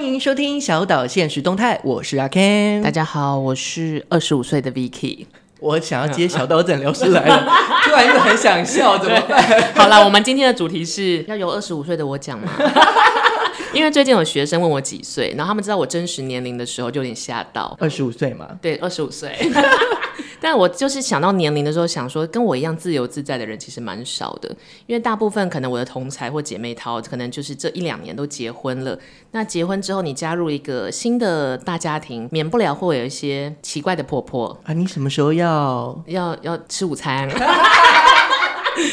[0.00, 2.80] 欢迎收听小岛现实动态，我是阿 Ken。
[2.82, 5.26] 大家好，我是二十五岁的 Vicky。
[5.58, 7.46] 我想要接小岛诊疗师来了，
[7.84, 9.44] 突然又很想笑，怎么办？
[9.76, 12.50] 好了，我们今天的主题是要由二十五岁的我讲吗？
[13.74, 17.76] 因为最近有学生问我几岁，然后他们知道我真实年龄的时候，就有点吓到。
[17.78, 18.48] 二十五岁嘛？
[18.62, 19.36] 对，二十五岁。
[20.40, 24.48] 但我就是想到年龄的时候，想说跟我一样自由自在的人其实蛮少的，
[24.86, 28.98] 因为大部分可能我的同才或姐妹淘，可能就是这一两年都结婚了。
[29.32, 34.72] 那结婚之后，你加入一个新的大家庭，免不了会有一些奇怪的婆婆啊。
[34.72, 37.28] 你什么时候要要要吃午餐？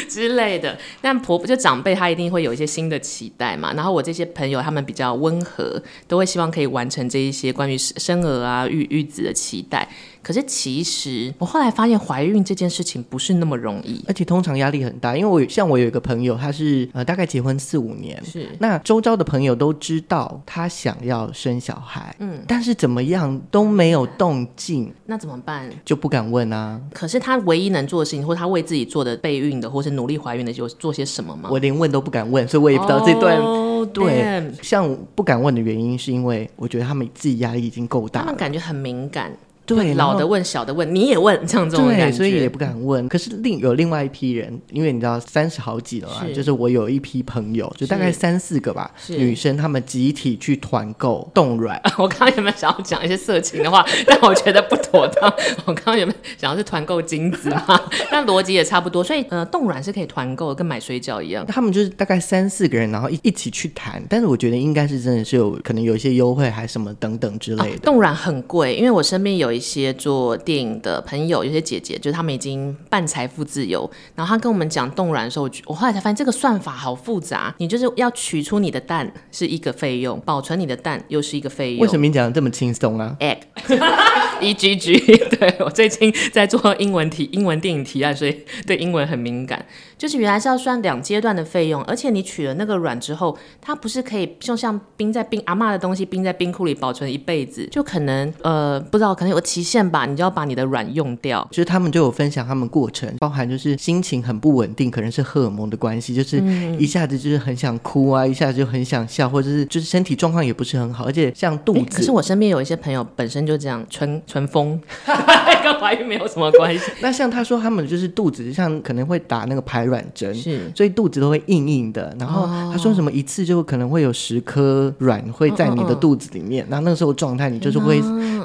[0.10, 3.72] 之类的，但婆婆就长辈，她一定会有一些新的期待嘛。
[3.74, 9.88] 然后我这些朋友，他们比较温和，都会希望可以完成这一些关于生儿啊、育育子的期待。
[10.28, 15.16] 可是其实我后来发现，怀孕这件事情不是那么容易，而且通常压力很大。
[15.16, 25.70] 因为我像我有一个朋友，他是呃大概结婚四五年，是那周遭的朋友都知道他想要生小孩，嗯，但是怎么样都没有动静，那怎么办？
[25.86, 26.82] 就不敢问啊。
[26.94, 31.48] 可是他唯一能做的事情，或他为自己做的备孕的，或是努力怀孕的，就做些什么吗？
[31.50, 33.38] 我连问都不敢问，所以我也不知道这段。
[33.38, 39.32] Oh, 对像不敢问的原因，是因为我觉得他们自己压力已经够大了，他们感觉很敏感。
[39.68, 43.08] 对，老的问，小的问，你也问，像这种感觉，对，所以也不敢问。
[43.10, 51.80] 可是另有另外一批人，因为你知道三十好几了嘛，就是我有一批朋友，就大概三四个吧，女生，她们集体去团购冻卵。
[52.00, 53.86] 我刚刚有没有想要讲一些色情的话？
[54.08, 55.34] 但我觉得不妥当。
[55.66, 57.82] 我刚刚有没有想要是团购精子嘛？
[58.10, 59.04] 但逻辑也差不多。
[59.04, 61.46] 所以呃，冻卵是可以团购，跟买水饺一样。
[61.46, 64.02] 他们就是大概三四个人，然后一一起去谈。
[64.10, 67.80] 但是我觉得应该是真的是有可能有一些优惠，还什么等等之类的。
[67.80, 70.38] 冻卵很贵，因为我身边有一些做。
[70.38, 73.90] 电影的朋友，有些姐姐，就是他们已经半财富自由。
[74.16, 77.54] 然后他跟我们讲冻卵的时候，我后来才发现这个算法好复杂。
[77.58, 81.80] 你就是要取出你的蛋是一个费用，保存你的蛋又是一个费用。
[81.84, 83.40] 为什么你讲的这么轻松啊？Egg。
[84.40, 89.66] E G G，对，我最近在做英文题、英文电影提案，所以对英文很敏感。
[89.98, 101.46] 就是原来是要算两阶段的费用，而且你取了那个卵之后，它不是可以就像冰在冰阿妈的东西冰在冰库里保存一辈子，就可能呃不知道可能有个期限吧，你就要把你的卵用掉。
[101.52, 106.38] 就是他们就有分享他们过程，包含就是心情很不稳定，可能是荷尔蒙的关系，就是
[106.78, 111.98] 一下子就是很想哭啊，一下子就很想笑，或者是就是身体状况也不是很好，而且像肚子。
[111.98, 114.80] 可是我身边有一些朋友本身就这样春春风，
[115.64, 116.92] 跟怀孕没有什么关系。
[117.02, 122.16] 那像他说他们就是肚子像可能会打那个排卵针，是，所以肚子都会硬硬的。
[122.20, 128.02] 然后他说什么一次就可能会有十颗卵会在你的肚子里面，然后那个时候状态你就是会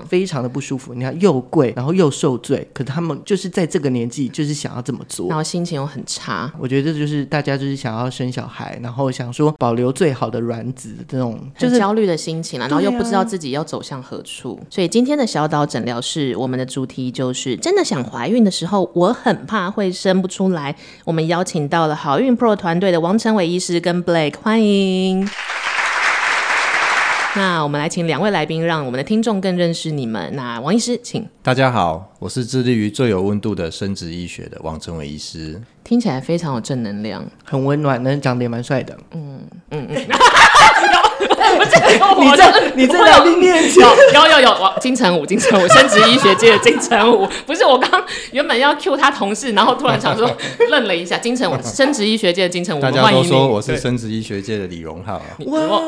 [0.09, 0.95] 非常的不舒服。
[0.95, 6.53] 你看又贵，然后又受罪，可是他们就是在这个年纪就是想要这么做，然后心情又很差。
[6.59, 14.59] 我觉得这就是大家就是想要生小孩，然后想说保留最好的卵子的这种就是焦虑的心情了，然后又不知道自己要走向何处。
[14.71, 20.75] 所以今天的小岛诊疗室，我们的主题就是真的想怀孕的时候，我很怕会生不出来。
[21.05, 25.27] 我们邀请到了好运 Pro 团队的王成伟医师跟 Blake，欢迎。
[27.35, 30.31] 那我们来请两位来宾，让我们的听众更认识你们。
[30.37, 31.27] 那王医师，请。
[31.43, 35.59] 大家好，我是致力于最有温度的生殖医学的王成伟医师。
[35.85, 38.97] 听起来非常有正能量，很温暖，能长得也蛮帅的。
[39.13, 40.07] 嗯嗯 嗯。
[42.19, 43.83] 你在你在来宾面前
[44.15, 50.29] 有有有有，金城武金城武，生殖医学界的金城武，不是我刚原本要 cue 他同事，然后突然想说
[50.71, 55.83] 愣了一下，金城武，生殖医学界的金城武，大家都说我是生殖医学界的李荣浩，哇，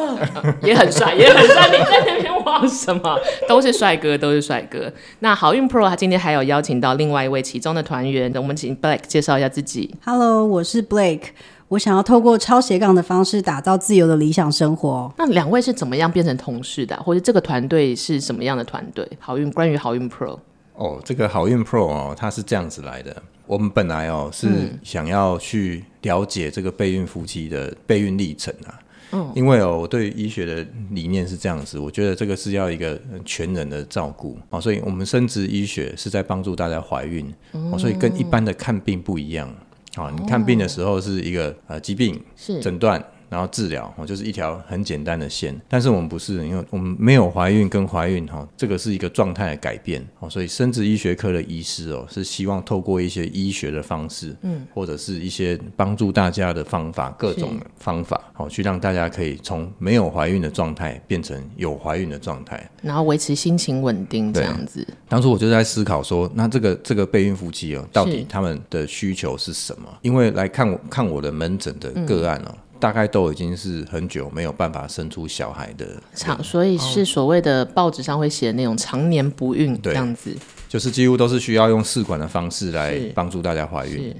[0.62, 3.18] 也很帅，也很帅，你在那边挖什么？
[3.48, 4.92] 都是帅哥，都是帅哥。
[5.20, 9.93] 那好运 Pro 他今天还有邀请到另外一位其中的团员，我们请 Blake 介绍一下自己。
[10.02, 11.28] Hello，我是 Blake。
[11.68, 15.12] 我想要透过超斜杠的方式打造自由的理想生活。
[15.16, 16.96] 那两位是怎么样变成同事的？
[17.02, 19.08] 或者这个团队是什么样的团队？
[19.18, 20.38] 好运，关于好运 Pro
[20.74, 23.22] 哦，这个好运 Pro 哦，它是这样子来的。
[23.46, 24.48] 我们本来哦是
[24.82, 28.80] 想要去了解这个备孕夫妻的备孕历程啊。
[29.12, 39.48] 嗯，因为哦，我对医学的理念是这样子，我觉得这个是要一个全人的照顾啊，所以我们生殖医学是在帮助大家怀孕，哦，所以跟一般的看病不一样。
[39.96, 42.20] 好，你看病的时候是一个呃疾病
[42.60, 43.02] 诊断。
[43.28, 64.86] 然后治疗哦，就是一条很简单的线，但是我们不是，因为我们没有怀孕跟怀孕哈，这个是一个状态的改变哦，所以生殖医学科的医师哦，是希望透过一些医学的方式，嗯，或者是一些帮助大家的方法，各种方法，好，去让大家可以从没有怀孕的状态变成有怀孕的状态，然后维持心情稳定这样子。
[65.08, 69.88] 当初我就在思考说，那这个这个备孕夫妻哦，到底他们的需求是什么？
[70.02, 72.54] 因为来看我看我的门诊的个案哦。
[72.78, 80.36] 大概都已经是很久没有办法生出小孩的长，所以是所谓的报纸上会写的那种常年不孕这样子，
[80.68, 84.14] 就是几乎都是需要用试管的方式来帮助大家怀孕。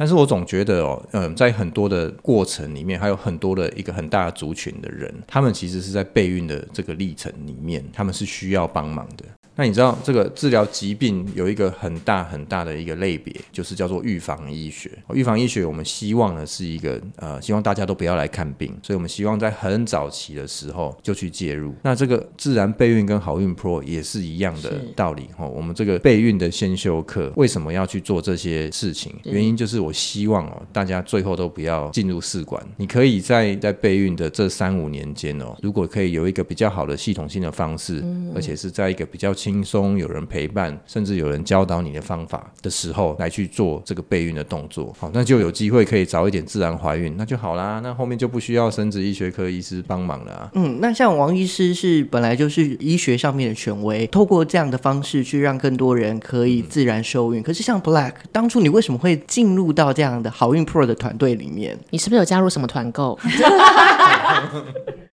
[0.00, 9.24] 但是我总觉得哦，嗯，在很多的过程里面，还有很多的一个很大的族群的人，他们其实是在备孕的这个历程里面，他们是需要帮忙的。
[9.58, 14.88] 那你知道这个治疗疾病有一个很大很大的一个类别，就是叫做预防医学。
[15.12, 21.74] 预防医学，我们希望呢是一个呃，希望大家都不要来看病，所以我们希望在很早期的时候就去介入。
[21.82, 25.48] 那这个自然备孕跟好运 Pro 也是一样的道理哦。
[25.48, 29.12] 我们这个备孕的先修课为什么要去做这些事情？
[29.24, 32.64] 原因就是我希望哦，大家最后都不要进入试管。
[32.76, 38.04] 你可以在在备孕的这三五年间哦，如果可以有一个比较好的系统性的方式，
[38.36, 47.80] 而且是在一个比较轻松、有人陪伴，甚至有人教导你的方法的时候，来去做这个备孕的动作，好，那就有机会可以早一点自然怀孕，那就好啦。
[47.82, 50.50] 那后面就不需要生殖医学科医师帮忙了啊。
[50.54, 57.40] 嗯，那像王医师是本来就是医学上面的权威，透过这样的方式去让更多人可以自然受孕。
[57.40, 61.78] 嗯、可是像 Black，当初你为什么会进入到这样的好运 Pro 的团队里面？
[61.90, 63.18] 你是不是有加入什么团购？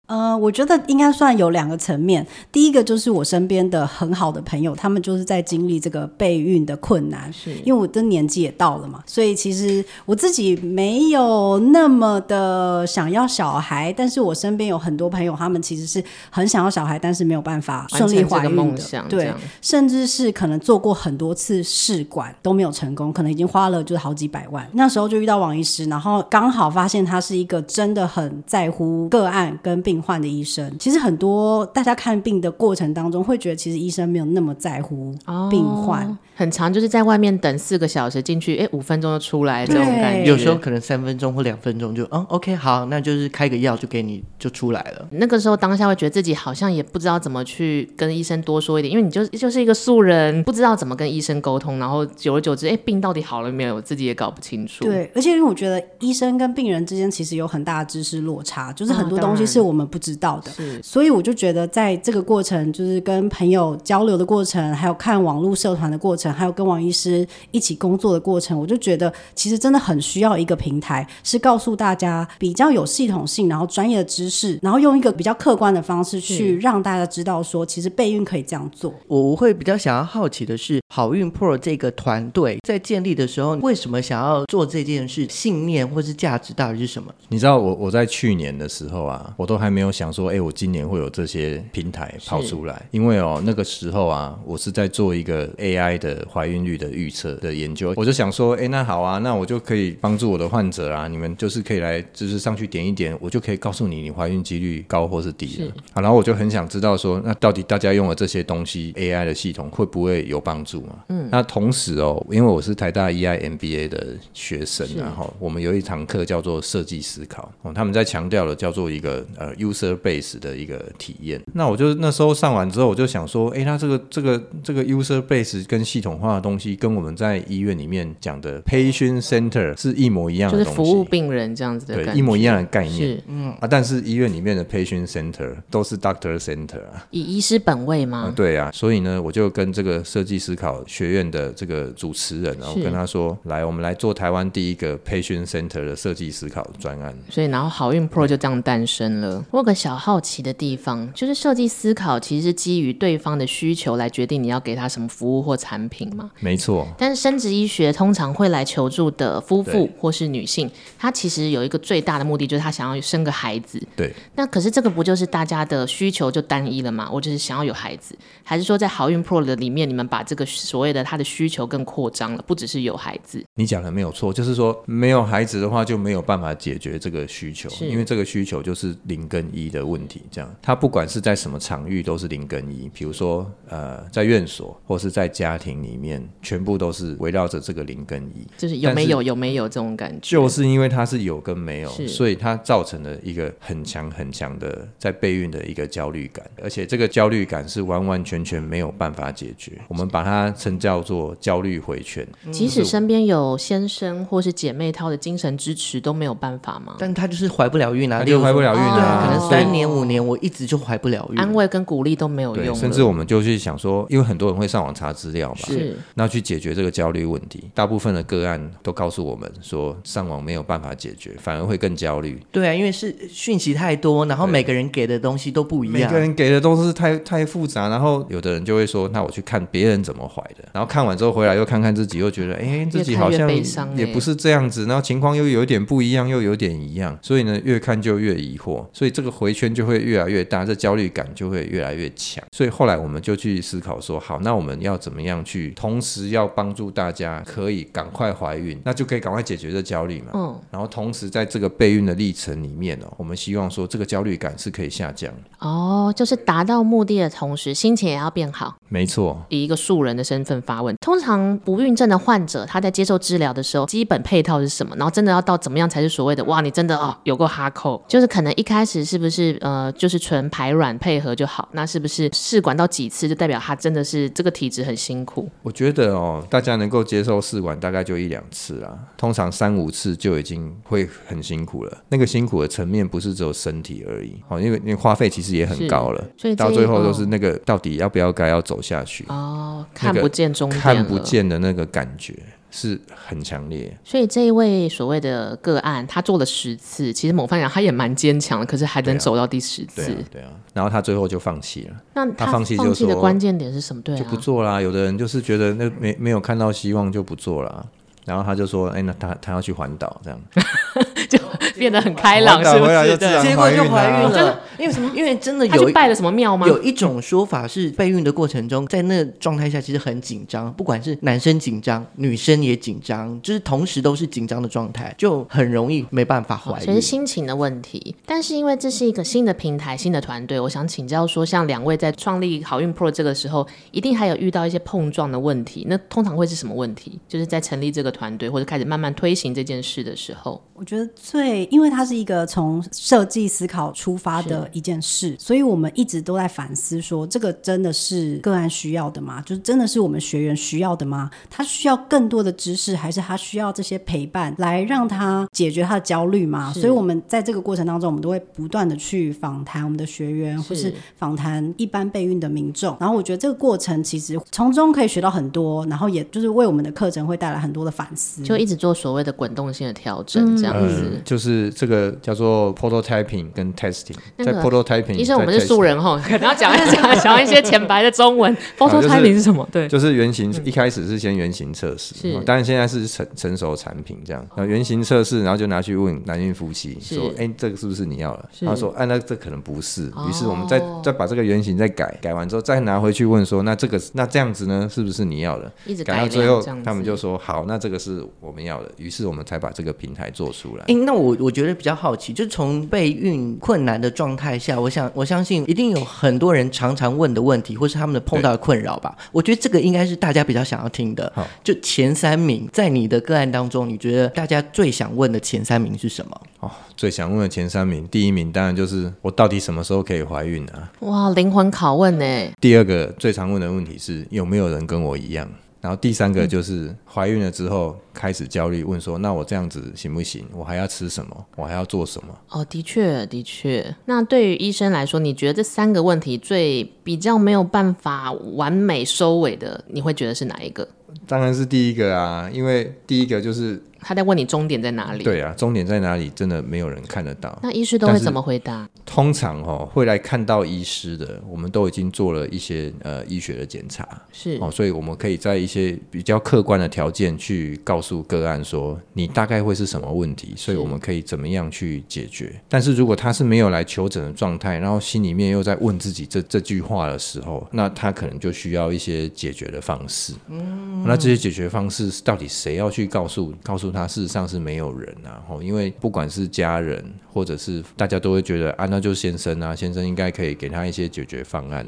[0.07, 2.27] 呃，我觉得应该算有两个层面。
[2.51, 7.31] 第一个就是我身边的很好的朋友，他们就是在经历这个备孕的困难。
[7.31, 19.03] 是，因为我的年纪也到了嘛，所以其实我自己没有那么的想要小孩，但是我身边有很多朋友，他们其实是很想要小孩，但是没有办法顺利怀孕的。
[19.07, 24.67] 对，甚至是可能做过很多次试管都没有成功，可能已经花了就是好几百万。
[24.73, 29.92] 那时候就遇到王医师，然后刚好发现他是一个真的很在乎个案跟病。
[29.93, 35.13] 病患的医生，其实很多大家看病的过程当中，会觉得其实医生没有那么在乎
[35.51, 36.03] 病患。
[36.07, 40.25] 哦很长，就是在外面等四个小时进去，哎，五分钟就出来这种感觉。
[40.25, 45.07] 有时候可能三分钟或两分钟就，嗯，OK，好，那就是开个药就给你就出来了。
[45.11, 54.85] 那个时候当下会觉得自己好像也不知道怎么去跟医生多说一点，因为你就就是一个素人，不知道怎么跟医生沟通，然后久而久之，哎，病到底好了没有，自己也搞不清楚。
[54.85, 60.51] 对，而且因为我觉得医生跟病人之间其实有很大的知识落差，就是很多东西是我们不知道的。
[60.81, 67.27] 所以我就觉得在这个过程，就是跟朋友交流的过程，还有看网络社团的过程，还有跟王医师。
[67.51, 78.93] 一起工作的过程，我就觉得其实真的很需要一个平台，是告诉大家比较有系统性，然后专业的知识，然后用一个比较客观的方式去让大家知道说，其实备孕可以这样做。
[79.07, 85.27] 我会比较想要好奇的是，好运 Pro 这个团队在建立的时候，为什么想要做这件事？
[85.29, 87.13] 信念或是价值到底是什么？
[87.29, 105.71] 你知道，我我在去年的时候啊，我都还没有想说，哎，我今年会有这些平台跑出来，因为哦，那个时候啊，我是在做一个 AI 的怀孕率的预测的研究，我就想说，哎，那好啊，那我就可以帮助我的患者啊，你们就是可以来，就是上去点一点，我就可以告诉你，你怀孕几率高或是低了。
[105.93, 111.03] 好，然后我就很想知道说，那到底大家用了这些东西，AI 的系统会不会有帮助嘛？
[111.09, 121.41] 嗯，那同时哦，因为我是台大 EIMBA 的学生，然后我们有一堂课叫做设计思考，哦，他们在强调的叫做一个呃 user base 的一个体验。
[121.53, 126.73] 那我就那时候上完之后，我就想说，哎，那这个这个这个 user base 跟系统化的东西。
[126.75, 132.97] 跟我们在医院里面讲的 patient center 是一模一样的，就是服务病人这样子的，对，一模一样的概念。
[132.97, 138.29] 是，嗯啊，但是医院里面的 patient center 都是 doctor center 啊，以医师本位吗？
[138.29, 147.15] 啊，对啊，所以呢，我就跟这个设计思考学院的这个主持人，然后跟他说，来，我们来做台湾第一个 patient center 的设计思考专案。
[147.29, 149.45] 所以，然后好运 Pro 就这样诞生了。
[149.53, 156.31] 我有个小好奇的地方，就是设计思考其实是基于对方的需求来决定你要给他什么服务或产品嘛？
[156.39, 156.87] 没错。
[156.97, 160.67] 但是生殖医学通常会来求助的夫妇或是女性，
[160.97, 163.79] 她其实有一个最大的目的，就是她想要生个孩子。
[163.95, 164.11] 对。
[164.33, 167.07] 那可是这个不就是大家的需求就单一了吗？
[167.13, 173.45] 我就是想要有孩子，还是说在好运 Pro 的里面，你们把这个所谓的他的需求更扩张了，不只是有孩子？
[173.53, 180.21] 你讲的没有错，就是说没有孩子的话就没有办法解决这个需求，因为这个需求就是零跟一的问题。
[180.29, 187.15] 这样，他不管是在什么场域都是零跟一，比如说呃在院所或是在家庭里面，全部都是。
[187.19, 199.71] 围绕着这个零跟一，就是有没有有没有这种感觉，就是因为它是有跟没有，所以它造成了一个很很强很强的在备孕的一个焦虑感，而且这个焦虑感是完完全全没有办法解决。
[199.87, 202.25] 我们把它称叫做焦虑回圈。
[202.51, 206.95] 即使身边有先生或是姐妹淘的精神支持都没有办法吗？
[206.99, 212.75] 但他就是怀不了孕啊，就怀不了孕啊，可能三年五年我一直就怀不了孕，安慰跟鼓励都没有用。
[212.75, 217.63] 甚至我们就去想说，因为很多人会上网查资料嘛，是，那去解决这个焦虑问题。
[217.73, 222.39] 大部分的个案都告诉我们说，上网没有办法解决，反而会更焦虑。
[222.51, 233.49] 对啊，因为是讯息太多，然后每个人给的东西都不一样，每个人给的都是太太复杂，然后有的人就会说，那我去看别人怎么怀的，然后看完之后回来又看看自己，又觉得，哎，自己好像
[233.95, 242.43] 也不是这样子，然后情况又有点不一样，又有点一样，所以呢，越看就越疑惑，所以这个回圈就会越来越大，这焦虑感就会越来越强。
[242.51, 250.31] 所以后来我们就去思考说，好，那我们要怎么样去同时要帮助大家可以赶快怀孕，那就可以赶快解决这焦虑嘛。
[250.33, 255.33] 嗯，然后同时在这个备孕的历程里面哦，我们希望说这个焦虑感是可以下降。
[255.59, 258.75] 哦，就是达到目的的同时，心情也要变好。
[258.89, 264.95] 没错，以一个素人的身份发问，通常不孕症的患者他在接受治疗的时候，基本配套是什么？
[264.97, 266.61] 然后真的要到怎么样才是所谓的哇？
[266.61, 271.69] 你真的哦有过哈扣，就是可能一开始是不是呃就是纯排卵配合就好？
[271.73, 275.49] 那是不是试管到几次就代表他真的是这个体质很辛苦？
[275.61, 281.97] 我觉得哦，大家能够接受试管大概就一两次啦，通常三五次就已经会很辛苦了。
[282.09, 292.33] 那个辛苦的层面不是只有身体而已，哦，因为那花费其实也很高了，所以到最后都是那个到底要不要该要走下去哦，看不见终点，看不见的那个感觉。
[292.75, 301.95] 是很强烈，所以这一位所谓的个案，他做了十次，其实某方面讲他也蛮坚强的，可是还能走到第十次，对啊，对啊，然后他最后就放弃了。
[302.15, 302.75] 那他放弃
[303.05, 304.01] 的关键点是什么？
[304.01, 304.81] 对啊，就不做啦。
[304.81, 307.85] 有的人就是觉得那没没有看到希望就不做了，
[308.25, 310.41] 然后他就说，哎，那他他要去环岛这样。
[311.29, 311.37] 就
[311.83, 313.17] 变得很开朗，是不是？
[313.17, 314.61] 对，结果就怀孕了。
[314.79, 315.11] 因为什么？
[315.13, 316.65] 因为真的有拜了什么庙吗？
[316.65, 326.85] 有一种说法是，备孕的过程中，在那状态下其实很紧张，不管是男生紧张，女生也紧张，就是同时都是紧张的状态，就很容易没办法怀孕。
[326.85, 328.15] 其实心情的问题。
[328.25, 335.85] 但是因为这是一个新的平台、新的团队，我想请教说，像两位在创立好运 Pro 这个时候，一定还有遇到一些碰撞的问题。
[335.87, 337.19] 那通常会是什么问题？
[337.27, 341.07] 就是在成立这个团队或者开始慢慢推行这件事的时候，我觉得。
[341.31, 349.41] 对，因为它是一个从设计思考出发的一件事，所以我们一直都在反思说，这个真的是个案需要的吗？
[349.41, 351.31] 就是真的是我们学员需要的吗？
[351.49, 356.71] 他需要更多的知识，还是他需要这些陪伴来让他解决他的焦虑吗？
[356.73, 362.95] 所以我们在这个过程当中，我们都会不断的去访谈我们的学员，或是访谈一般备孕的民众。
[362.99, 371.01] 然后我觉得这个过程其实从中可以学到很多，然后也就是为我们的课程会带来很多的反思，就一直做所谓的滚动性的调整，这样子。
[371.05, 375.13] 嗯就是这个叫做 prototyping 跟 testing，在 prototyping。
[375.13, 378.55] 医生，我们是素人哈， 可能要讲一讲，讲一些浅白的中文。
[378.77, 379.67] prototyping 是什么？
[379.71, 380.53] 对，就是原型。
[380.63, 384.45] 一开始是先原型测试，是，当然现在是成成熟产品这样。
[384.55, 400.85] 然后原型测试，然后就拿去问男孕夫妻说：“哎，这个是不是你要的？”他说：“哎，那这可能不是。”于是我们再再把这个原型再改，改完之后再拿回去问说：“那这个那这样子呢，是不是你要的？”一直改到最后，他们就说：“好，那这个是我们要的。”于是我们才把这个平台做出来。
[401.05, 409.15] 那我我觉得比较好奇，就从备孕困难的状态下，我想我相信一定有很多人常常问的问题，或是他们的碰到的困扰吧。
[409.31, 411.31] 我觉得这个应该是大家比较想要听的。
[411.63, 416.41] 就前三名，在你的个案当中，你觉得大家最想问的前三名是什么？
[416.61, 420.89] 哦，最想问的前三名，第一名当然就是我到底什么时候可以怀孕啊？
[420.99, 422.25] 哇，灵魂拷问呢。
[422.61, 425.49] 第二个最常问的问题是有没有人跟我一样？
[425.83, 430.47] 然后第三个就是怀孕了之后开始焦虑，问说：“那我这样子行不行？
[430.53, 431.45] 我还要吃什么？
[431.57, 433.93] 我还要做什么？”哦，的确，的确。
[434.05, 440.87] 那对于医生来说，你觉得这三个问题最比较没有办法完美收尾的，你会觉得是哪一个？
[441.27, 443.81] 当然是第一个啊，因为第一个就是。
[444.05, 445.23] 他在问你终点在哪里？
[445.23, 446.29] 对啊，终点在哪里？
[446.35, 447.57] 真的没有人看得到。
[447.63, 448.85] 那医师都会怎么回答？
[449.05, 462.53] 通常哦，会来看到医师的，我们都已经做了一些呃医学的检查，是哦，所以我们可以在一些比较客观的条件去告诉个案说，你大概会是什么问题，所以我们可以怎么样去解决。
[462.67, 470.33] 但是如果他是没有来求诊的状态，然后心里面又在问自己这这句话的时候，那他可能就需要一些解决的方式。
[470.49, 471.02] 嗯。
[471.05, 474.07] 那这些解决方式到底谁要去告诉告诉他？
[474.07, 481.85] 事实上是没有人啊，因为不管是家人或者是大家都会觉得啊，那就先生啊，先生应该可以给他一些解决方案，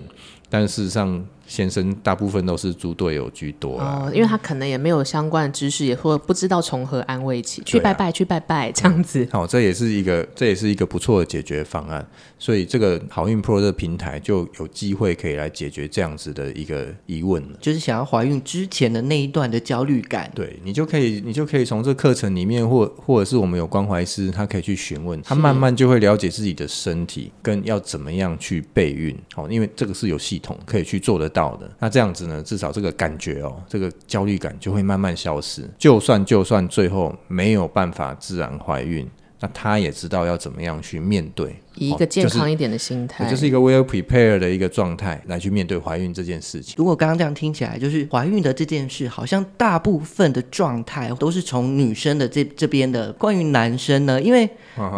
[0.50, 1.26] 但事实上。
[1.48, 9.28] 先生大部分都是猪队友居多哦，因为他可能也没有相关的知识，也或不知道从何安慰起，去拜拜，去拜拜这样子。
[9.32, 12.06] 好、嗯哦，这也是一个，这也是一个不错的解决方案。
[12.38, 20.32] 所以这个好运 Pro 的平台就有机会可以来解决这样子的一个疑问了，就是想要怀孕之前的那一段的焦虑感。
[20.36, 29.18] 对，你就可以，你就可以从这课程里面，或或者是我们有关怀师，他可以去询问，他慢慢就会了解自己的身体跟要怎么样去备孕。
[29.34, 31.70] 好、哦，因为这个是有系统可以去做得到的。
[31.77, 32.42] 那这样子呢。
[32.42, 35.68] 至少这个感觉哦，这个焦虑感就会慢慢消失。
[35.77, 41.56] 就算就算最后没有办法自然怀孕，那他也知道要怎么样去面对。
[41.77, 46.75] 以一个健康一点的心态，哦，就是，就是一个 well prepared 的一个状态来去面对怀孕这件事情。
[46.77, 53.12] 如果刚刚这样听起来，就是怀孕的这件事，好像大部分的状态都是从女生的这这边的。
[53.13, 54.50] 关于男生呢，因为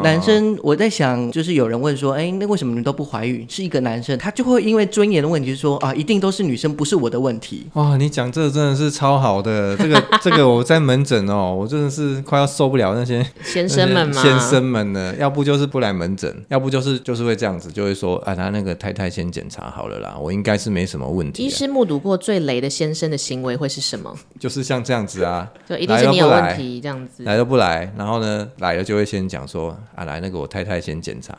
[0.03, 3.45] 男生我在想，就是有人问说，哎，那为什么你都不怀孕？
[3.49, 7.67] 是一个男生，他就会因为尊严的问题说啊，一定都是女生，不是我的问题。
[7.73, 14.21] 哇，你讲这个真的是超好的， 这个这个我在门诊哦，我真的是快要受不了那些先生们吗？
[14.21, 17.57] 先生们呢，要不就是不来门诊，要不就是就是会这样。
[17.59, 21.43] 子就会说啊，他那个太太先检查好了啦，我应该是没什么问题。
[21.43, 24.15] 医师目睹过最雷的先生的行为会是什么？
[24.39, 31.35] 就是像这样子啊， 就，一定是你有问题这样子，来都不来，然后呢，来了就会先讲说啊，来那个我太太先检查，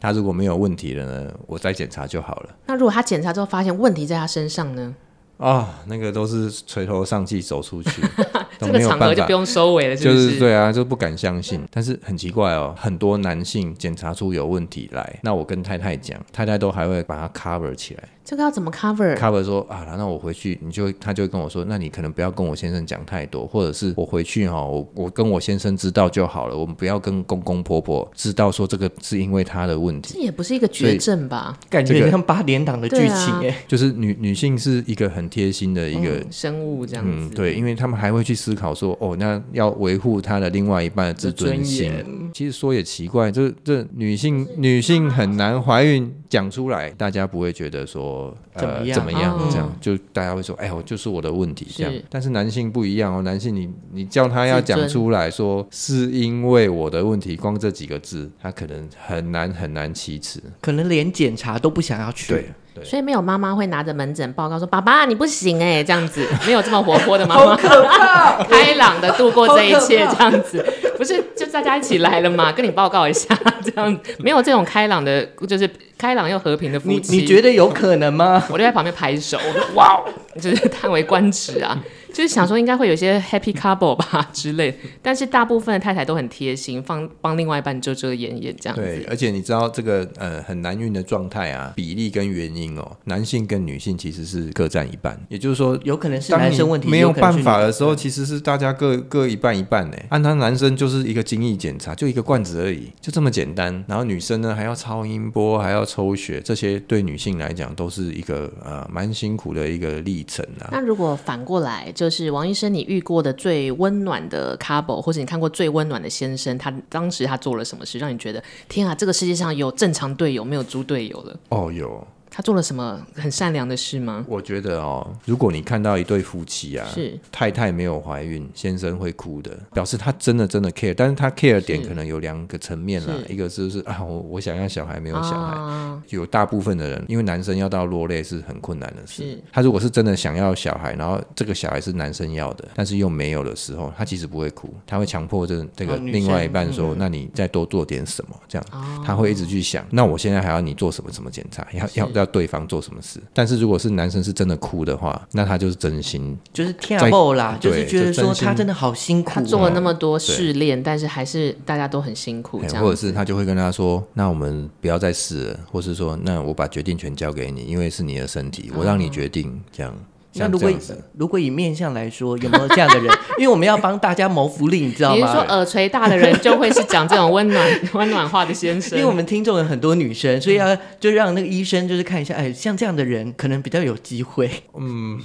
[0.00, 2.50] 他如果没有问题了呢，我再检查就好了。
[2.66, 4.94] 那如果他检查之后发现问题在他身上呢？
[5.40, 8.02] 啊、哦，那个都是垂头丧气走出去，
[8.60, 10.26] 这个场合就不用收尾了是不是？
[10.26, 11.62] 就是对啊，就不敢相信。
[11.70, 18.04] 但是很奇怪哦，很多男性检查出有问题来，那我跟太太讲，太太都还会把它 cover 起来。
[18.22, 30.14] 这个要怎么 cover？cover 说啊，那我回去，你就他就会跟我说，那你可能不要跟我先生讲太多，或者是我回去哈，我我跟我先生知道就好了，我们不要跟公公婆婆知道说这个是因为他的问题。
[30.14, 31.58] 这也不是一个绝症吧？
[31.68, 37.10] 感觉像八点档的剧情哎、啊，就是女女性是一个很贴心的一个、嗯、生物这样子。
[37.10, 42.30] 嗯，对，因为他们还会去思考说，哦，那要维护他的另外一半的自尊心。
[42.34, 48.90] 其实说也奇怪，这这女性女性很难怀孕讲出来，大家不会觉得说呃。
[48.92, 49.38] 怎么样？
[49.50, 53.22] 这样就大家会说：“哎呦，就是我的问题。”这样，但是男性不一样哦。
[53.22, 62.32] 男性你，你你叫他要讲出来说是因为我的问题，光这几个字，他可能很难很难启齿，可能连检查都不想要去。
[62.32, 62.46] 对。
[62.80, 66.26] 对，所以没有妈妈会拿着门诊报告说：“爸爸，你不行哎，这样子。
[66.46, 67.56] 没有这么活泼的妈妈，
[68.48, 70.64] 开朗的度过这一切，这样子。
[70.96, 72.52] 不是就大家一起来了嘛？
[72.52, 78.44] 跟你报告一下，这样没有这种开朗的，就是开朗又和平的夫妻，你你觉得有可能吗？
[78.50, 80.04] 我就在旁边拍手，我说哇，
[80.38, 81.82] 就是叹为观止啊。
[82.12, 88.82] ”就是想说应该会有些 happy couple 吧之类，但是大部分的太太都很贴心，帮帮另外一半遮遮掩掩这样子。
[88.82, 95.16] 对，而且你知道这个呃很难孕的状态啊，比例跟原因哦，男性跟女性其实是各占一半。
[95.28, 99.96] 也就是说，有可能是男生问题，没有办法的时候，其实是大家各各一半一半呢。
[100.08, 103.72] 按他男生就是一个精液检查，就一个罐子而已，就这么简单。
[103.86, 110.66] 然后女生呢还要超音波，还要抽血，这些对女性来讲都是一个呃蛮辛苦的一个历程啊。
[110.72, 111.92] 那如果反过来？
[111.94, 121.38] 就是王医生，你遇过的最温暖的 couple，或者你看过最温暖的先生，他当时他做了什么事，让你觉得天啊，这个世界上有正常队友，没有猪队友了？
[121.50, 122.04] 哦，有。
[122.30, 124.24] 他做了什么很善良的事吗？
[124.28, 127.18] 我觉得哦，如果你看到一对夫妻啊，是。
[127.32, 139.42] 太太没有怀孕，先生会哭的，表示他真的真的 care，但是他 care 点可能有两个层面啦，一个就是啊，我我想要小孩没有小孩，啊，有大部分的人，因为男生要到落泪是很困难的事，是。
[139.52, 169.94] 他如果是真的想要小孩，然后这个小孩是男生要的，但是又没有的时候，他其实不会哭，他会强迫这这个另外一半说，哦，那你再多做点什么，这样，哦，他会一直去想，那我现在还要你做什么什么检查，要要要对方做什么事，但是如果是男生是真的哭的话，那他就是真心，就是天后啦，就是觉得说他真的好辛苦，他做了那么多试炼，但是还是大家都很辛苦，这样，或者是他就会跟他说，那我们不要再试了，或是说，那我把决定权交给你，因为是你的身体，我让你决定，这样。
[170.34, 170.70] 那如果
[171.16, 173.12] 如果以面相来说，有没有这样的人？
[173.36, 175.16] 因为我们要帮大家谋福利，你知道吗？
[175.16, 178.96] 你是说耳垂大的人就会是讲这种温暖 温暖话的先生？
[178.96, 184.48] 因为我们听众有很多女生，所以要就让那个医生就是看一下，哎，像这样的人可能比较有机会。
[184.78, 185.18] 嗯，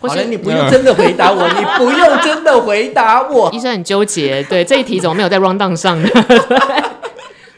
[0.00, 3.48] 好了，你不用真的回答我，你不用真的回答我。
[3.54, 6.08] 医生很纠结，对这一题怎么没有在 rundown 上呢？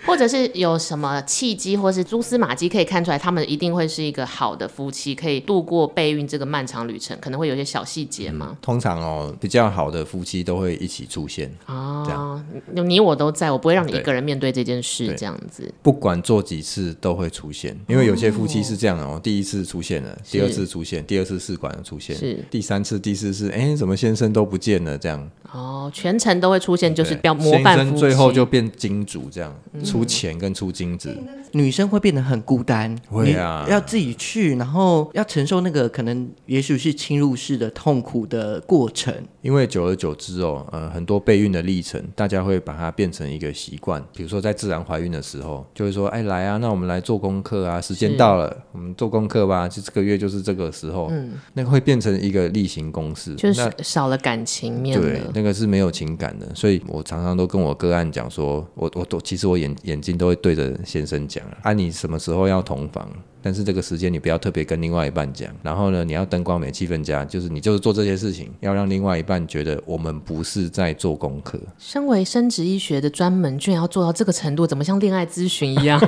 [0.06, 8.48] 或者是有什么契机，或是蛛丝马迹可以看出来，他们一定会是一个好的夫妻，可以度过备孕这个漫长旅程，可能会有些小细节吗？
[8.50, 11.50] 嗯，通常哦，比较好的夫妻都会一起出现。
[11.66, 12.44] 哦，这样。
[12.86, 15.72] 你我都在，我不会让你一个人面对这件事，这样子。
[15.82, 22.44] 不管做几次都会出现，因为有些夫妻是这样哦，第一次出现了，第二次出现，第二次试管的出现，是。
[22.50, 24.98] 第三次、第四次，哎，怎么先生都不见了？
[24.98, 25.30] 这样。
[25.52, 29.54] 哦，全程都会出现，就是标模范夫妻，最后就变金主这样，
[29.94, 31.16] 出钱跟出精子，
[31.52, 63.08] 女生会变得很孤单，会啊，要自己去，然后要承受那个可能也许是侵入式的痛苦的过程，因为久而久之哦，呃，很多备孕的历程，大家会把它变成一个习惯，比如说在自然怀孕的时候，就会说，哎，来啊，那我们来做功课啊，时间到了，我们做功课吧，就这个月就是这个时候，嗯，那个会变成一个例行公事，就是少了感情面，对，那个是没有情感的，所以我常常都跟我个案讲说，我我都其实我眼眼睛都会对着先生讲啊，你什么时候要同房？
[63.40, 71.60] 但是这个时间你不要特别跟另外一半讲，然后呢，你要灯光美、气氛佳，就是你就是做这些事情，要让另外一半觉得我们不是在做功课。
[71.76, 76.00] 身为生殖医学的专门，居然要做到这个程度，怎么像恋爱咨询一样？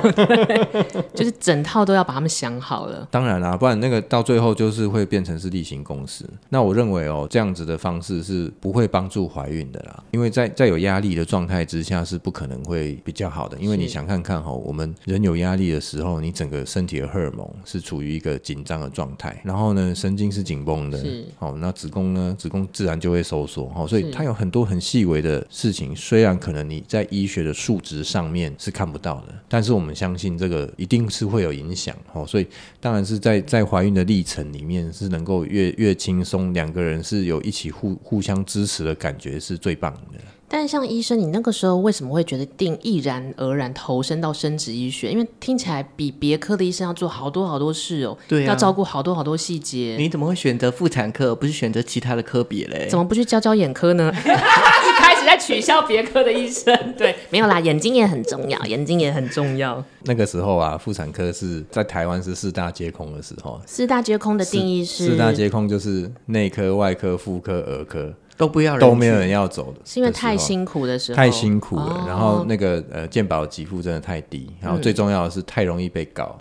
[1.13, 3.07] 就是整套都要把他们想好了。
[3.11, 6.25] 当然啦，不然那个到最后就是会变成是例行公事。
[6.49, 13.55] 那我认为哦，这样子的方式是不会帮助怀孕的啦，因为在在有压力的状态之下是不可能会比较好的。
[13.59, 21.03] 因为你想看看哈，我们人有压力的时候，你整个身体的荷尔蒙是处于一个紧张的状态，然后呢，神经是紧绷的，
[21.37, 32.47] 好，那子宫呢，子宫自然就会收缩，好，所以它有很多很细微的事情，虽然可能你在医学的数值上面是看不到的，但是我们相信这个一定是会有影响，好，所以
[32.79, 40.19] 当然是在在怀孕的历程里面是能够越越轻松，两个人是有一起互互相支持的感觉是最棒的。
[40.49, 45.11] 但是像医生，你那个时候为什么会决定毅然而然投身到生殖医学？
[45.11, 49.97] 因为听起来比别科的医生要做好多好多事哦，对啊，要照顾好多好多细节。
[49.99, 52.87] 你怎么会选择妇产科，而不是选择其他的科别嘞？
[52.89, 54.09] 怎么不去教教眼科呢？
[54.15, 59.83] 一开始在取笑别科的医生， 对，没有啦，眼睛也很重要，眼睛也很重要。
[60.03, 63.59] 那个时候啊，妇产科是在台湾是四大皆空的时候。
[63.65, 65.07] 四大皆空的定义是？
[65.07, 68.13] 四大皆空就是内科、外科、妇科、儿科。
[68.37, 71.83] 都不要人，都没有人要走的，是因为太辛苦的时候，太辛苦了。
[71.83, 76.37] 哦、然后那个呃，健保给付真的太低，然后最重要的是太容易被告，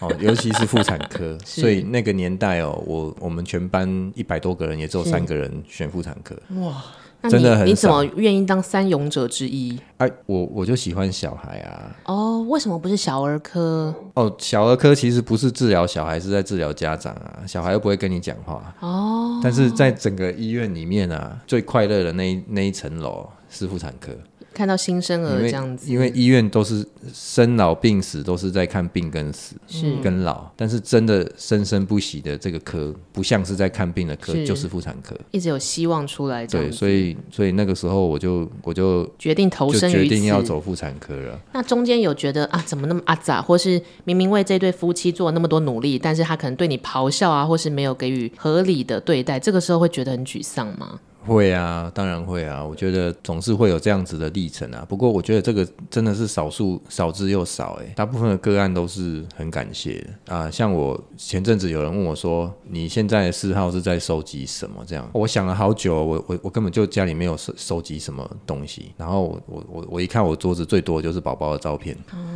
[0.00, 1.36] 嗯、哦， 尤其是妇产科。
[1.44, 6.36] 所以那个年代哦，我我们全班一百多个人，也只有三个人选妇产科。
[6.60, 6.82] 哇。
[7.30, 9.78] 真的很，你怎么愿意当三勇者之一？
[9.98, 11.96] 哎，我我就喜欢小孩啊。
[12.06, 13.94] 哦，为什么不是小儿科？
[14.14, 17.38] 哦，小儿科其实不是治疗小孩，是在治疗家长啊。
[17.46, 18.74] 小孩又不会跟你讲话。
[18.80, 19.40] 哦。
[19.42, 24.12] 但是在整个医院里面啊，最快乐的那一那一层楼是妇产科。
[24.54, 30.50] 看到新生儿这样子，因为医院都是生老病死，都是在看病跟死，是跟老。
[30.56, 36.46] 但是真的生生不息的这个科，不像是在看病的科，就是妇产科，一直有希望出来。
[36.46, 41.40] 对，所以所以那个时候我就我就决定投身于，决定要走妇产科了。
[41.52, 51.00] 那中间有觉得啊，怎么那么阿杂，或是明明为这对夫妻做了那么多努力，但是他可能对你咆哮啊，或是没有给予合理的对待，这个时候会觉得很沮丧吗？
[51.26, 52.64] 会啊，当然会啊。
[52.64, 54.84] 我觉得总是会有这样子的历程啊。
[54.88, 57.78] 不过我觉得这个真的是少数，少之又少。
[57.82, 60.50] 哎，大部分的个案都是很感谢的啊。
[60.50, 68.92] 像我前阵子有人问我说：“你现在的嗜好是在收集什么？”这样，我想了好久，我我我根本就家里没有收收集什么东西。
[68.96, 72.34] 然后我我我一看我桌子最多的就是宝宝的照片，嗯、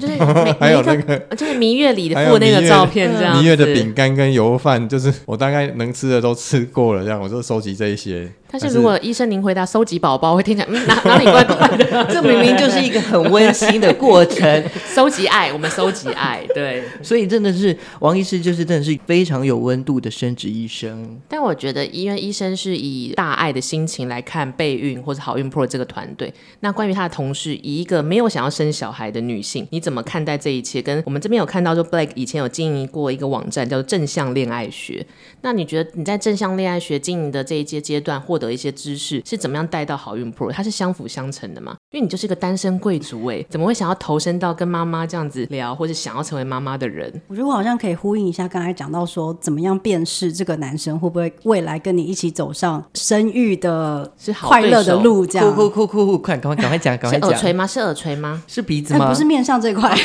[0.00, 0.14] 就是
[0.60, 8.25] 还有那个就是蜜月里的附那个照片，这样蜜月的饼干跟油饭，就是我大概能吃的都吃过了，这样我就收集这一些。
[8.26, 8.45] yeah.
[8.50, 12.06] 但是如果医生您回答收集宝宝，会听起来嗯哪哪里怪怪的？
[12.08, 16.82] 这明明就是一个很温馨的过程， 收集爱，我们收集爱，对。
[17.02, 21.18] 所以真的是王医师，就是真的是非常有温度的生殖医生。
[21.28, 26.32] 但我觉得医院医生是以大爱的心情来看备孕或者好运 Pro 这个团队。
[26.60, 30.80] 那关于他的同事，以一个没有想要生小孩的女性，你怎么看待这一切？
[30.80, 35.04] 跟我们这边有看到，说 Blake 以前有经营过一个网站叫做正向恋爱学。
[35.42, 40.52] 那你觉得你在正向恋爱学经营的这一阶阶段，获得一些知识是怎么样带到好运 Pro？
[40.52, 41.74] 它是相辅相成的嘛？
[41.90, 47.10] 因为你就是一个单身贵族哎，怎么会想要投身到跟妈妈这样子聊，或者想要成为妈妈的人？
[47.28, 55.24] 我觉得我好像可以呼应一下刚才讲到说，怎么样辨识这个男生会不会未来跟你一起走上生育的快乐的路？
[55.24, 57.30] 这样，哭哭哭哭，快赶快赶快讲，赶快讲。
[57.30, 57.66] 是耳垂吗？
[57.66, 58.42] 是耳垂吗？
[58.46, 59.08] 是鼻子吗？
[59.08, 59.88] 不是面上这块。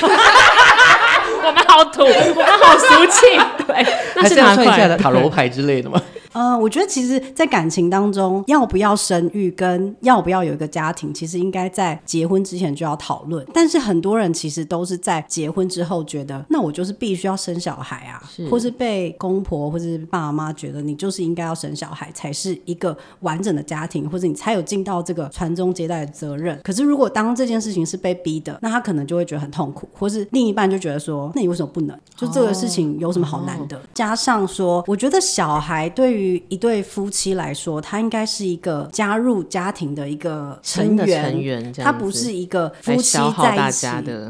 [1.44, 3.66] 我们好土，我们好俗气。
[3.68, 4.98] 对，那是哪块？
[4.98, 6.02] 塔罗牌之类的吗？
[6.34, 13.46] 呃，我觉得其实，在感情当中，要不要生育跟要不要有一个家庭，其实应该在结婚之前就要讨论。
[13.54, 26.58] 但是很多人其实都是在结婚之后觉得，那我就是必须要生小孩啊，是或是被公婆或是爸妈觉得你就是应该要生小孩，才是一个完整的家庭，或者你才有尽到这个传宗接代的责任。
[26.64, 32.00] 可是如果当这件事情是被逼的，那他可能就会觉得很痛苦，或是另一半就觉得说，那你为什么不能？
[32.16, 33.76] 就这个事情有什么好难的？
[33.76, 43.88] 哦、加上说，我觉得小孩对于于一对夫妻来说，他应该是一个加入家庭的一个成员，成员他不是一个夫妻在一起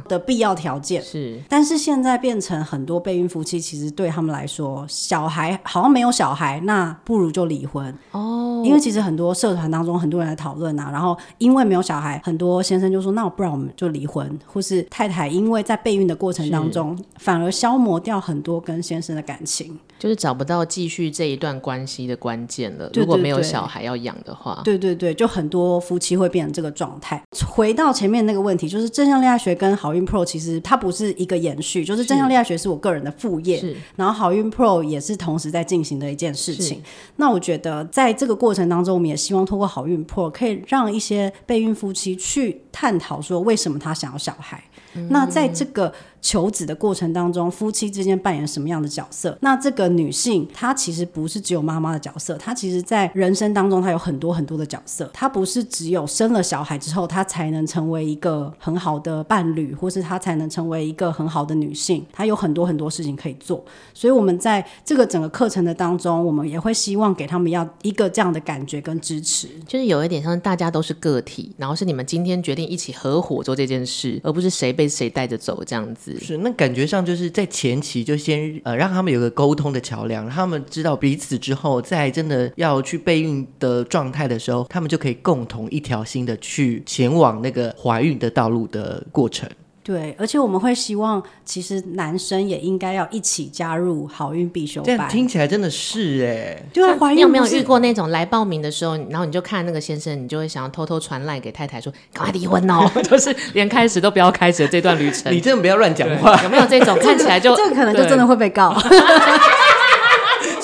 [0.08, 1.02] 的必要条件。
[1.02, 8.51] 是，但是现在变成很多备孕夫妻，其实对他们来说，小孩好像没有小孩，那不如就离婚哦。
[8.66, 22.02] 因为其实很多社团当中，很多人在讨论啊，然后因为没有小孩，很多先生就说：“那不然我们就离婚。”或是太太因为在备孕的过程当中，反而消磨掉很多跟先生的感情，就是找不到继续这一段关系。
[22.02, 27.22] 的关键了，如果没有小孩要养的话，对对对，就很多夫妻会变成这个状态。
[27.48, 36.82] 回到前面那个问题，就是正向恋爱学跟好运 Pro 其实它不是一个延续，就是正向恋爱学是我个人的副业，是然后好运 Pro 也是同时在进行的一件事情。
[37.18, 44.62] 那我觉得在这个过过程当中，我们也希望通过好孕 Pro 可以让一些备孕夫妻去探讨说，为什么他想要小孩。
[45.08, 49.38] 那在这个求子的过程当中，夫妻之间扮演什么样的角色？
[49.42, 55.10] 那这个女性她其实不是只有妈妈的角色，她其实在人生当中她有很多很多的角色。
[55.14, 62.06] 她不是只有生了小孩之后，她才能成为一个很好的伴侣，或是她才能成为一个很好的女性。
[62.14, 63.64] 她有很多很多事情可以做。
[63.94, 76.11] 所以，我们在这个整个课程的当中，我们也会希望给他们要一个这样的感觉跟支持，就是有一点像大家都是个体，然后是你们今天决定一起合伙做这件事，而不是谁被谁带着走这样子。
[76.20, 89.50] 是，那感觉上就是在前期就先呃让他们有个沟通的桥梁，他们知道彼此之后，在真的要去备孕的状态的时候，他们就可以共同一条心的去前往那个怀孕的道路的过程。
[89.84, 95.10] 对，而且我们会希望，其实男生也应该要一起加入好运必修班。
[95.10, 105.34] 听起来真的是哎，对啊，怀孕你有没有遇过那种来报名的时候，然后你就看那个先生，你就会想要偷偷传赖给太太说，赶快离婚哦， 就是连开始都不要开始这段旅程。
[105.34, 108.76] 你真的不要乱讲话，有没有这种看起来就 这个可能就真的会被告。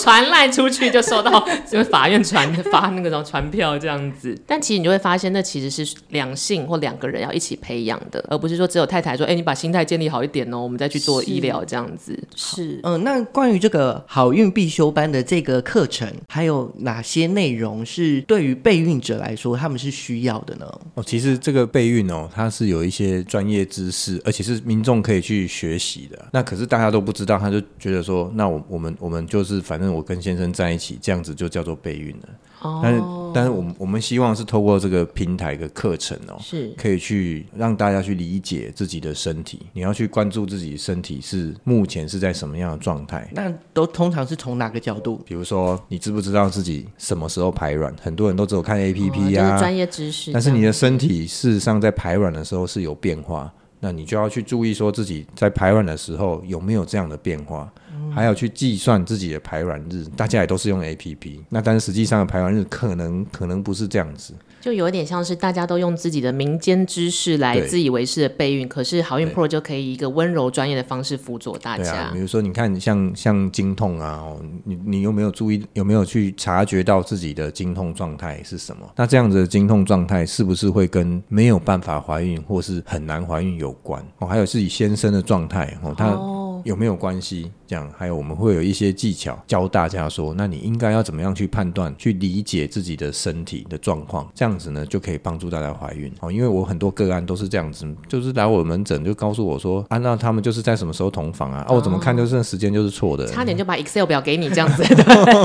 [0.07, 4.33] 传赖出去就收到， 就法院传发那个什么传票这样子。
[4.47, 12.17] 但其实你就会发现，那其实是两性或两个人要一起培养的，而不是说只有太太说：“哎、欸，你把心态建立好一点哦，我们再去做医疗这样子。
[12.37, 20.65] 是”是，嗯，那关于这个好运必修班的这个课程，还有哪些内容是对于备孕者来说他们是需要的呢？
[20.93, 26.25] 哦，其实这个备孕哦，它是有一些专业知识，而且是民众可以去学习的。
[26.31, 32.29] 那可是大家都不知道，他就觉得说：“那我我们我们就是反正。”我跟先生在一起，这样子就叫做备孕了。
[32.61, 33.01] 哦，但是
[33.33, 39.65] 但是我们我们希望是透过这个平台的课程哦，是可以去让大家去理解自己的身体。
[39.73, 43.27] 你要去关注自己身体是目前是在什么样的状态。
[43.33, 45.21] 那都通常是从哪个角度？
[45.25, 47.93] 比如说，你知不知道自己什么时候排卵？
[48.01, 50.31] 很多人都只有看 APP 呀、啊，专、业知识。
[50.31, 57.71] 但是你的身体事实上在排卵的时候是有变化，那你就要去注意说自己在排卵的时候有没有这样的变化。
[58.13, 71.93] 还有去计算自己的排卵日，大家也都是用 APP，那但是实际上的排卵日可能可能不是这样子，就有一点像是大家都用自己的民间知识来自以为是的备孕，可是好运 Pro 就可以以一个温柔专业的方式辅佐大家。
[71.93, 74.23] 啊、比如说，你看像像经痛啊，
[74.63, 78.89] 你你有没有注意有没有去察觉到自己的经痛状态是什么？
[78.95, 84.03] 那这样子的经痛状态是不是会跟没有办法怀孕或是很难怀孕有关？
[84.19, 86.07] 哦，还有自己先生的状态哦，他。
[86.07, 86.33] 哦
[86.65, 87.49] 有没有关系？
[87.67, 96.31] 这样还有我们会有一些技巧教大家说，那你应该要怎么样去判断、去理解自己的身体的状况，这样子呢就可以帮助大家怀孕哦。
[96.31, 101.65] 因为我很多个案都是这样子，就是来我门诊就告诉我说，啊，那他们就是在什么时候同房啊？
[101.67, 104.83] 哦、啊，我怎么看就是时间就是错的，差点就把 Excel 表给你这样子，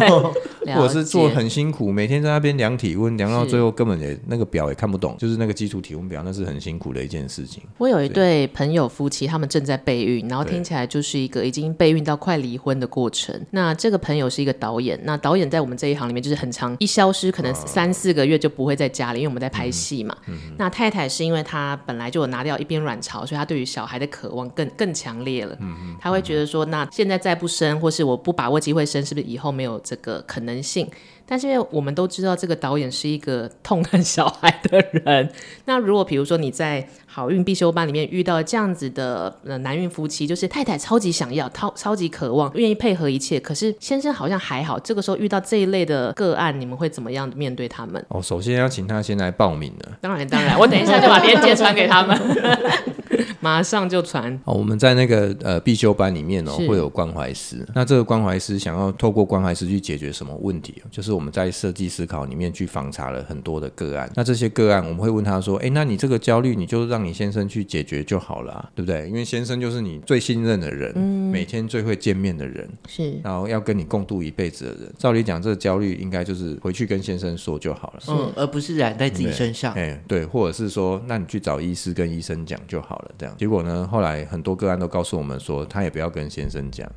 [0.75, 7.63] 或者是做很辛苦，每天在那边量体温，量到最后根本也那个表也看不懂，就是那个基础体温表，那是很辛苦的一件事情。
[7.77, 11.03] 我有一对朋友夫妻，他们正在备孕，然后听起来就。
[11.03, 13.39] 是一个已经备孕到快离婚的过程。
[13.51, 20.17] 那这个朋友是一个导演，那导演在我们这一行里面就是很长，一消失可能三四个月就不会在家里，因为我们在拍戏嘛。
[20.27, 25.57] 嗯嗯、那太太是因为她本来就有拿掉一边卵巢，所以她对于小孩的渴望更更强烈了。
[25.61, 30.89] 嗯嗯、她会觉得说，那现在再不生，或是我不把握机会生，是不是以后没有这个可能性？
[31.25, 35.33] 但是因为我们都知道，这个导演是一个痛恨小孩的人。
[35.65, 44.79] 那如果比如说你在好运必修班里面遇到这样子的呃男孕夫妻，就是太太超级想要，超超级渴望，愿意配合一切，可是先生好像还好。
[44.79, 48.03] 这个时候遇到这一类的个案，你们会怎么样面对他们？
[48.09, 49.93] 哦，首先要请他先来报名的。
[50.01, 52.19] 当然当然，我等一下就把链接传给他们，
[53.43, 54.33] 马上就传。
[54.45, 57.67] 哦，我们在那个呃必修班里面哦，会有关怀师。
[57.75, 60.81] 那这个关怀师想要透过关怀师去解决什么问题？
[60.91, 64.11] 就是我们在设计思考里面去访查了很多的个案。
[64.15, 69.09] 那这些个案，我们会问他说：“哎，那你这个焦虑，你就让你先生去解决就好了啊，对不对？
[69.09, 74.93] 因为先生就是你最信任的人，嗯，每天最会见面的人，是，然后要跟你共度一辈子的人。
[74.97, 79.75] 照理讲，这个焦虑应该就是回去跟先生说就好了，嗯，而不是染在自己身上。
[79.75, 83.11] 哎，对，或者是说，那你去找医师跟医生讲就好了。
[83.19, 86.91] 这样结果呢，后来很多个案都告诉我们说，他也不要跟先生讲，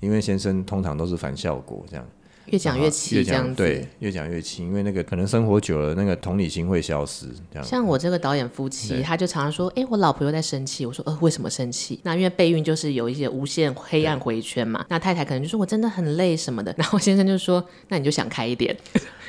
[0.00, 2.06] 因为先生通常都是反效果，这样。
[2.46, 7.26] 越讲越气，越讲对，越讲越气，因为那个可能生活久了，那个同理心会消失。
[7.52, 14.84] 这样，像我这个导演夫妻，他就常常说：“哎、欸，我老婆又在生气。”我说：“呃，为什么生气？”那因为备孕就是有一些无限黑暗回圈嘛。
[14.88, 18.76] 那太太可能就说：“我真的很累什么的。”然后先生就说：“那你就想开一点。”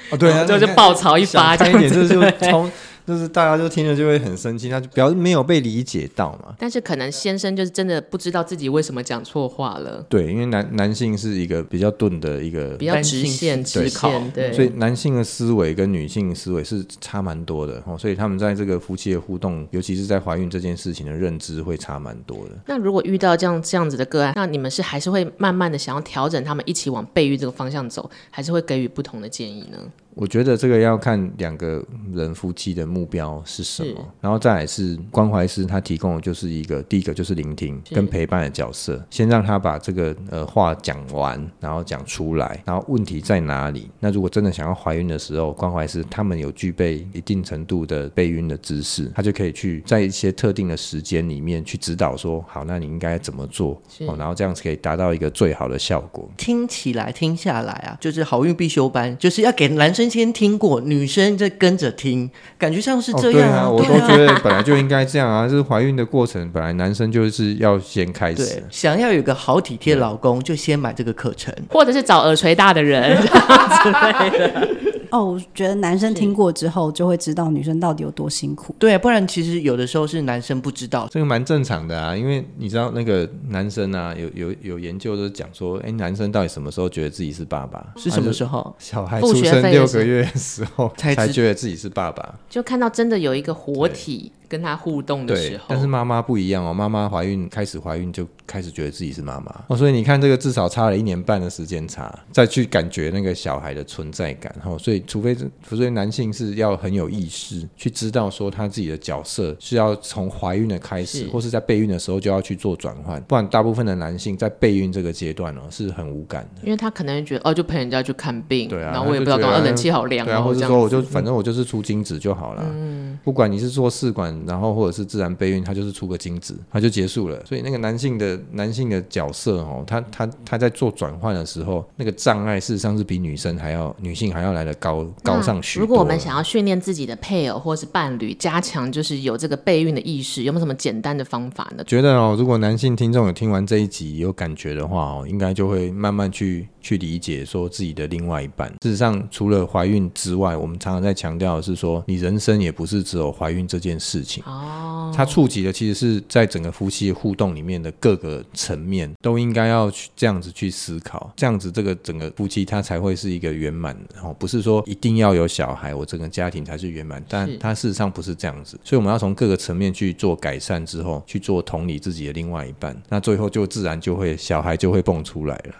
[0.09, 2.71] 哦，对啊，就就爆槽一发，开一点就是就冲。
[3.05, 6.55] 就是大家就听了就会很生气，他就表示没有被理解到嘛。
[6.57, 10.05] 但是可能先生就是真的不知道自己为什么讲错话了。
[10.09, 17.97] 对，因为男男性是一个比较钝的一个比较直线直考，对，所以男性的思维跟女性思维是差蛮多的哦。
[17.97, 22.51] 所以他们在这个夫妻的互动，尤其是在怀孕这件事情的认知会差蛮多的。
[22.65, 29.77] 那如果遇到这样这样子的个案，那你们是还是会慢慢的想要调整他们一起往备孕这个方向走，还是会给予不同的建议呢？
[30.13, 43.89] 我觉得这个要看两个人夫妻的目标是什么，然后再来是关怀师他提供的就是一个第一个就是聆听跟陪伴的角色，先让他把这个呃话讲完，然后讲出来，然后问题在哪里？
[44.01, 53.81] 那如果真的想要怀孕的时候，关怀师他们有具备一定程度的备孕的知识，他就可以去在一些特定的时间里面去指导说，好，那你应该怎么做？
[54.07, 56.29] 哦，然后这样子可以达到一个最好的效果。
[56.35, 60.00] 听起来听下来啊，就是好运必修班，就是要给男生。
[60.09, 63.67] 先听过，女生在跟着听，感觉像是这样。
[63.67, 65.47] 哦、对啊，我都觉得本来就应该这样啊。
[65.49, 68.45] 就是怀孕的过程，本来男生就是要先开始。
[68.45, 74.69] 对，想要有个好体贴老公，就先买这个课程，或者是找耳垂大的人 之类的。
[75.11, 78.73] 哦，我觉得男生听过之后就会知道女生到底有多辛苦。
[78.79, 82.15] 对，不然其实有的时候是男生不知道，这个蛮正常的啊。
[82.15, 87.85] 因为你知道那个男生啊，有有有研究都讲说，哎，男生到底什么时候觉得自己是爸爸？
[87.97, 88.73] 是什么时候？
[88.79, 94.31] 小孩出生六个月的时候才觉得自己是爸爸，就看到真的有一个活体。
[94.51, 96.73] 跟他互动的时候，但是妈妈不一样哦。
[96.73, 104.77] 妈妈怀孕开始怀孕就开始觉得自己是妈妈哦，所以你看这个至少差了一年半的时间差，再去感觉那个小孩的存在感哦。
[104.77, 124.40] 所以除非是，除非男性是要很有意识去知道说他自己的角色是要从怀孕的开始，或是在备孕的时候就要去做转换，不然大部分的男性在备孕这个阶段哦是很无感的，因为他可能会觉得哦，就陪人家去看病，对啊，然后我也不知道，刚刚冷气好凉，对啊，或者说我就反正我就是出精子就好了，嗯，不管你是做试管。
[124.47, 127.45] 然后或者是自然备孕，他就是出个精子，他就结束了。
[127.45, 135.81] 所以那个男性的男性的角色哦，他他他在做转换的时候，那个障碍事实上是比女生还要女性还要来的高高上许多。
[135.81, 141.83] 如果我们想要训练自己的配偶或是伴侣，加强就是有这个备孕的意识，有没有什么简单的方法呢？
[141.85, 148.69] 觉得哦，如果男性听众有听完这一集有感觉的话哦，应该就会慢慢去去理解说自己的另外一半。
[148.81, 155.11] 事实上，除了怀孕之外，我们常常在强调的是说，你人生也不是只有怀孕这件事情哦。
[155.15, 175.75] 它触及的其实是在整个夫妻互动里面的各个层面，都应该要去这样子去思考，这样子这个整个夫妻它才会是一个圆满然哦，不是说一定要有小孩，我整个家庭才是圆满，但它事实上不是这样子，所以我们要从各个层面去做改善之后，去做同理自己的另外一半，那最后就自然就会小孩就会蹦出来了。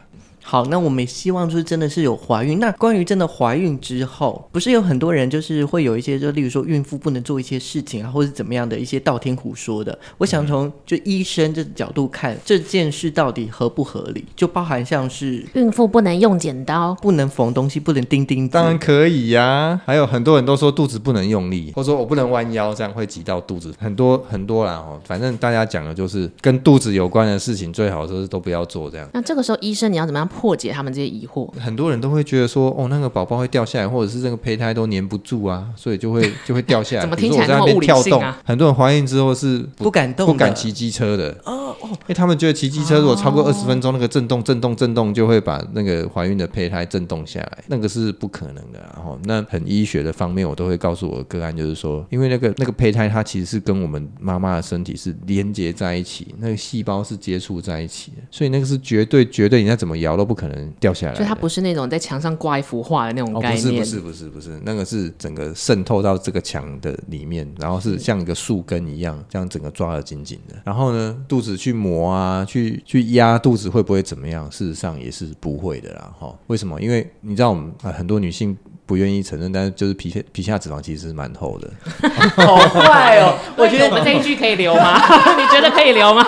[0.52, 2.60] 好，那我们希望就是真的是有怀孕。
[2.60, 9.98] 那关于真的怀孕之后，不是有很多人就是会有一些，就例如说孕妇不能做一些事情啊，或者怎么样的一些道听途说的。
[10.18, 18.52] 我想从就医生这角度看这件事到底合不合理，就包含像是孕妇不能用剪刀，不能缝东西，不能钉钉子。
[18.52, 23.74] 当然可以呀、还有很多人都说肚子不能用力，或者说我不能弯腰，这样会挤到肚子。
[23.80, 29.08] 很多很多啦哦，反正大家讲的就是跟肚子有关的事情，最好就是都不要做这样。
[29.14, 31.12] 那这个时候医生你要怎么样破解他们这些？
[31.12, 37.01] 疑惑，很多人都会觉得说，哦，那个宝宝会掉下来，或者是这个胚胎都粘不住啊，所以就会 就会掉下来。
[37.01, 38.41] 怎么听起来那么物理性啊？
[38.45, 41.36] 很多人怀孕之后是不，不敢动，不敢骑机车的。
[41.43, 48.80] 哦哦，因为他们觉得骑机车如果超过二十分钟，那个震动、震动、震动就会把那个怀孕的胚胎震动下来，那个是不可能的。
[48.95, 61.15] 然后，那很医学的方面，我都会告诉我的个案，就是说，因为那个那个胚胎它其实是跟我们妈妈的身体是连接在一起，那个细胞是接触在一起的，所以那个是绝对绝对，你再怎么摇都不可能掉下来。
[61.15, 63.75] 所以它不是那种在墙上挂一幅画的那种概念。
[63.75, 70.55] 哦，不是不是不是不是，那个是整个渗透到这个墙的里面，然后是像一个树根一样，这样整个抓得紧紧的。
[70.63, 74.49] 然后呢，肚子去磨啊，去去压肚子会不会怎么样？
[74.51, 76.13] 事实上也是不会的啦。
[76.19, 76.80] 哈，为什么？
[76.80, 78.55] 因为你知道我们很多女性。
[78.92, 81.72] 不愿意承认，但是就是皮下皮下脂肪其实是蛮厚的，
[82.36, 83.38] 好坏哦！
[83.56, 85.00] 我觉得我们这一句可以留吗？
[85.39, 86.22] 你觉得可以留吗？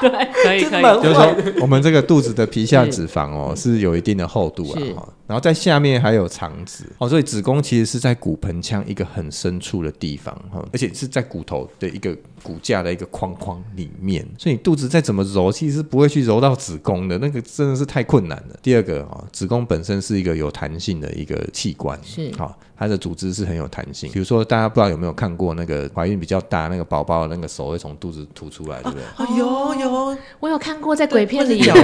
[0.00, 0.10] 对，
[0.42, 0.82] 可以可以。
[1.00, 5.06] 就是说，我们这个肚子的皮下脂肪哦，是，是有一定的厚度啊。
[5.28, 18.58] 然后在下面还有肠子哦，所以子宫其实是在骨盆腔一个很深处的地方哈，而且是在骨头的一个骨架的一个框框里面，所以你肚子再怎么揉，其实是不会去揉到子宫的，那个真的是太困难了。
[18.62, 22.58] 第二个啊，子宫本身是一个有弹性的一个器官，是好。
[22.80, 29.02] 它的组织是很有弹性，比如说大家不知道有没有看过那个怀孕比较大那个宝宝那个手会从肚子凸出来，对不对？
[29.16, 31.80] 啊，有有，我有看过在鬼片里有，不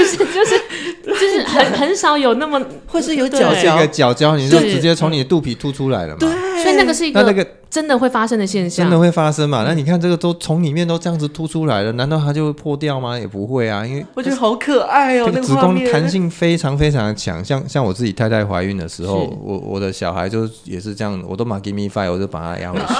[0.00, 0.60] 是就是
[1.12, 6.18] 就是很很少有那么 会是有角角，一个角角，你就直接从你的肚皮凸出来了嘛？
[6.20, 7.46] 对，所以那个是一个那个。
[7.74, 9.64] 真的会发生的现象，真的会发生嘛？
[9.66, 13.18] 那你看这个都从里面都这样子凸出来了，难道它就会破掉吗？
[13.18, 15.24] 也不会啊，因为我觉得好可爱哦。
[15.26, 22.84] 那个子宫弹性非常非常的强，像像我自己太太怀孕的时候，我我的小孩就也是这样，我都马 give me five，我就把它压回去。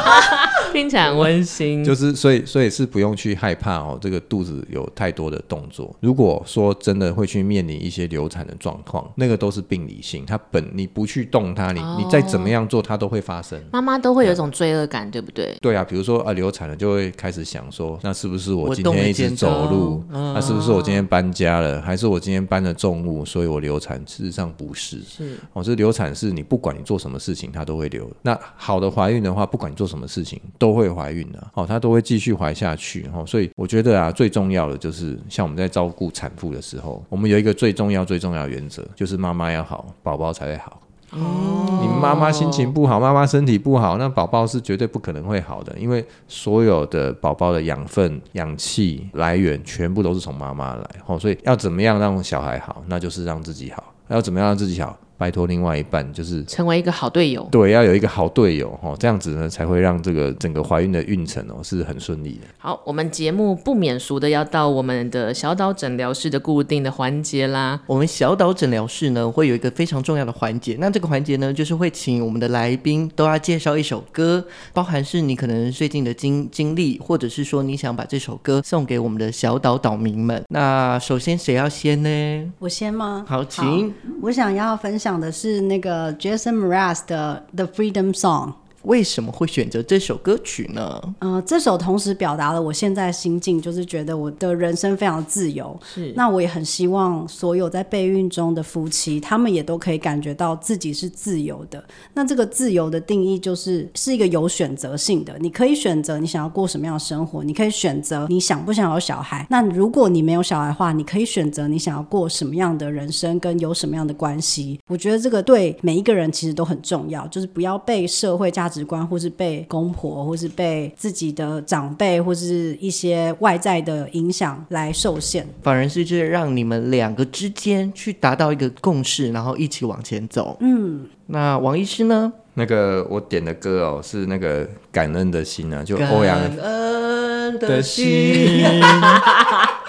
[0.75, 5.95] 听起来很温馨，就是所以所以是不用去害怕哦，这个肚子有太多的动作。
[6.01, 13.63] 如果说真的会去面临一些流产的状况，那个都是病理性，它本你不去动它，你你再怎么样做，它都会发生。
[13.71, 15.57] 妈妈都会有一种罪恶感，对不对？
[15.63, 20.03] 对啊，比如说啊流产了，就会开始想说，那是不是我今天一直走路？
[20.11, 21.81] 那是不是我今天搬家了？
[21.81, 23.97] 还是我今天搬了重物，所以我流产？
[24.05, 28.11] 事实上不是，是哦，这流产是你不管你做什么事情，它都会流。
[28.23, 30.41] 那好的怀孕的话，不管你做什么事情。
[30.64, 40.81] 都都会怀孕的，哦，她都会继续怀下去，哦，所以我觉得啊，最重要的就是像我们在照顾产妇的时候，我们有一个最重要、最重要的原则，就是妈妈要好，宝宝才会好。
[41.11, 54.99] 哦，你妈妈心情不好，妈妈身体不好，那宝宝是绝对不可能会好的，因为所有的宝宝的养分、氧气来源全部都是从妈妈来，哦，所以要怎么样让小孩好，那就是让自己好，要怎么样让自己好？
[55.17, 57.47] 拜托另外一半，就是成为一个好队友。
[57.51, 62.49] 对，要有一个好队友哦，这样子呢才会让这个整个怀孕的运程哦是很顺利的。
[62.59, 67.81] 好，我们节目不免俗的要到我们的小岛诊疗室的固定的环节啦。
[67.87, 80.43] 我们小岛诊疗室呢会有一个非常重要的环节，那这个环节呢就是会请我们的来宾都要介绍一首歌，包含是你可能最近的经经历，或者是说你想把这首歌送给我们的小岛岛民们。
[80.49, 82.53] 那首先谁要先呢？
[82.59, 83.25] 我先吗？
[83.29, 83.65] 好，请。
[83.65, 85.04] 好，我想要分享。
[85.05, 88.49] 讲的是那个 Jason Mraz 的《The Freedom Song》。
[88.85, 91.01] 为什么会选择这首歌曲呢？
[91.19, 95.79] 呃，这首同时表达了我现在心境，就是觉得我的人生非常自由。
[95.83, 101.83] 是，那我也很希望所有在备孕中的夫妻，他们也都可以感觉到自己是自由的。
[102.13, 105.35] 那这个自由的定义，就是是一个有选择性的。
[105.41, 109.47] 你可以选择你想要过什么样的生活，你可以选择你想不想要小孩。
[109.49, 114.79] 那如果你没有小孩的话，你可以选择你想要过什么样的人生，跟有什么样的关系。
[114.89, 118.74] 我觉得这个对每一个人其实都很重要，就是不要被社会价值。
[118.75, 130.57] 直观，或是被公婆，或是被自己的长辈，或是一些外在的影响来受限，反而是就是让你们两个之间去达到一个共识，然后一起往前走。
[130.61, 132.33] 嗯，那王医师呢？
[132.55, 138.65] 那个我点的歌哦，是那个感恩的心啊，就欧阳感恩的心。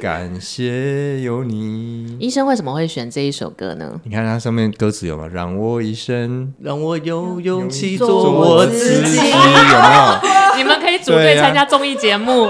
[0.00, 2.16] 感谢有你。
[2.18, 4.00] 医生为什么会选这一首歌呢？
[4.04, 5.28] 你看它上面歌词有吗？
[5.32, 9.16] 让我一生，让我有勇气做我自己。
[9.16, 10.56] 有没有？
[10.56, 12.48] 你们可以组队参加综艺节目，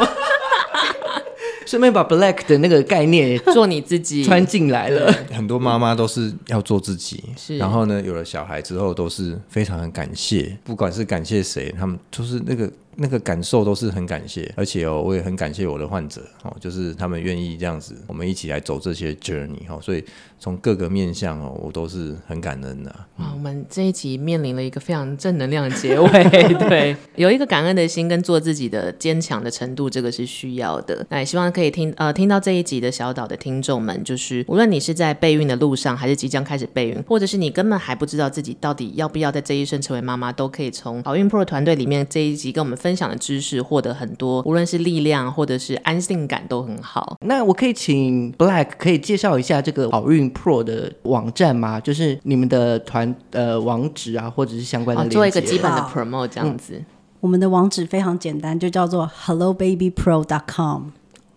[1.67, 5.13] 顺便把 Black 的那个概念做你自己穿进来了。
[5.33, 7.59] 很多妈妈都是要做自己，是。
[7.59, 12.71] 然后呢，有了小孩之后，都是非常的感谢，不管是感谢谁，他们就是那个。
[13.01, 20.05] 那个感受都是很感谢，而且哦，我也很感谢我的患者哦，就是他们愿意这样子，我们一起来走这些 journey 哦，所以
[20.41, 22.91] 从各个面向哦，我都是很感恩的。
[23.17, 26.09] 啊，我们这一集面临了一个非常正能量的结尾，
[26.69, 31.07] 对，有一个感恩的心跟做自己的坚强的程度，这个是需要的。
[31.09, 42.88] 那也希望可以听呃听到这一集的小岛的听众们，就是无论你是在备孕的路上，还是即将开始备孕，或者是你根本还不知道自己到底要不要在这一生成为妈妈，都可以从好运 Pro 团队里面这一集跟我们分。
[42.89, 47.19] 分享的知识获得很多，无论是力量或者是安心感都很好。
[47.21, 51.79] 那我可以请 Black 可以介绍一下这个好运 Pro 的网站吗？
[51.79, 56.77] 就是你们的团呃网址啊，或者是相关的、哦、做一个基本的 promote 这样子。
[56.77, 56.87] 嗯、
[57.21, 60.85] 我们的网址非常简单，就叫做 hellobabypro.com。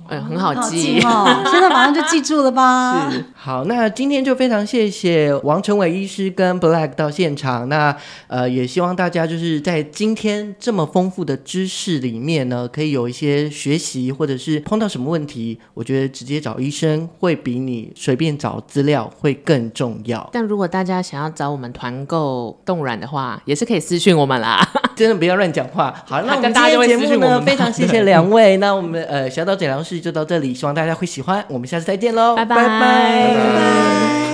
[0.08, 1.44] 哎，很好记哦！
[1.50, 3.10] 现在马上就记住了吧？
[3.12, 3.24] 是。
[3.34, 7.70] 好，那今天就非常谢谢王成伟医师跟 Black 到现场。
[7.70, 7.96] 那
[8.28, 20.30] 呃，也希望大家就是在今天这么丰富的知识里面呢，可以有一些学习，或者是碰到什么问题，我觉得直接找医生会比你随便找资料会更重要。
[20.34, 24.68] 但如果大家想要找我们团购冻卵的话，也是可以私讯我们啦。
[25.02, 25.94] 真的不要乱讲话。
[26.06, 28.56] 好，那我们今天节目呢，非常谢谢两位。
[28.58, 31.44] 那我们呃小岛诊疗室就到这里，希望大家会喜欢。
[31.50, 32.56] 我们下次再见喽，拜拜。
[32.56, 34.31] 拜拜。